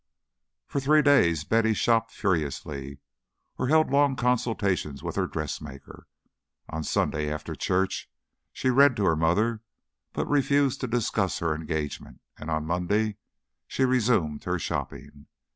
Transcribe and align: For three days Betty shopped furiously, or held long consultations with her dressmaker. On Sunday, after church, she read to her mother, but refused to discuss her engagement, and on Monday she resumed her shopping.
For 0.65 0.79
three 0.79 1.03
days 1.03 1.43
Betty 1.43 1.75
shopped 1.75 2.09
furiously, 2.11 2.97
or 3.59 3.67
held 3.67 3.91
long 3.91 4.15
consultations 4.15 5.03
with 5.03 5.15
her 5.15 5.27
dressmaker. 5.27 6.07
On 6.69 6.83
Sunday, 6.83 7.31
after 7.31 7.53
church, 7.53 8.09
she 8.51 8.71
read 8.71 8.95
to 8.95 9.05
her 9.05 9.15
mother, 9.15 9.61
but 10.13 10.27
refused 10.27 10.81
to 10.81 10.87
discuss 10.87 11.37
her 11.37 11.53
engagement, 11.53 12.19
and 12.35 12.49
on 12.49 12.65
Monday 12.65 13.17
she 13.67 13.85
resumed 13.85 14.43
her 14.45 14.57
shopping. 14.57 15.27